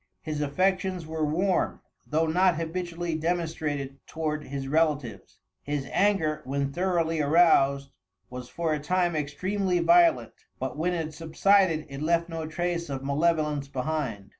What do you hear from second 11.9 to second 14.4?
left no trace of malevolence behind.